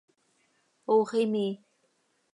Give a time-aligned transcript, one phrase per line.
[0.95, 1.53] Ox imii.